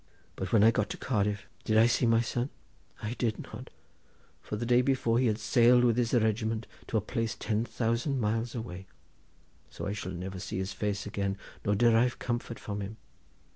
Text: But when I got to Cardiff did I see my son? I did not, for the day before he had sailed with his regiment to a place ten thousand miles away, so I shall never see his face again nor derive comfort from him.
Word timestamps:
But 0.35 0.51
when 0.51 0.63
I 0.63 0.71
got 0.71 0.89
to 0.89 0.97
Cardiff 0.97 1.45
did 1.63 1.77
I 1.77 1.85
see 1.85 2.07
my 2.07 2.21
son? 2.21 2.49
I 3.03 3.13
did 3.19 3.37
not, 3.37 3.69
for 4.41 4.55
the 4.55 4.65
day 4.65 4.81
before 4.81 5.19
he 5.19 5.27
had 5.27 5.37
sailed 5.37 5.83
with 5.83 5.95
his 5.95 6.11
regiment 6.11 6.65
to 6.87 6.97
a 6.97 7.01
place 7.01 7.35
ten 7.35 7.65
thousand 7.65 8.19
miles 8.19 8.55
away, 8.55 8.87
so 9.69 9.85
I 9.85 9.93
shall 9.93 10.11
never 10.11 10.39
see 10.39 10.57
his 10.57 10.73
face 10.73 11.05
again 11.05 11.37
nor 11.63 11.75
derive 11.75 12.17
comfort 12.17 12.57
from 12.57 12.81
him. 12.81 12.97